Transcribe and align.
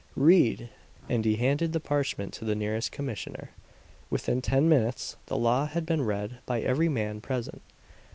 Read!" 0.15 0.71
and 1.07 1.25
he 1.25 1.35
handed 1.35 1.73
the 1.73 1.79
parchment 1.79 2.33
to 2.33 2.43
the 2.43 2.55
nearest 2.55 2.91
commissioner. 2.91 3.51
Within 4.09 4.41
ten 4.41 4.67
minutes 4.67 5.15
the 5.27 5.37
law 5.37 5.67
had 5.67 5.85
been 5.85 6.01
read 6.01 6.39
by 6.47 6.59
every 6.61 6.89
man 6.89 7.21
present. 7.21 7.61